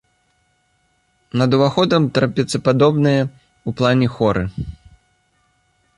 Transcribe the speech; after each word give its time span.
Над 1.41 1.49
уваходам 1.57 2.03
трапецападобныя 2.17 3.21
ў 3.27 3.69
плане 3.83 4.07
хоры. 4.15 4.43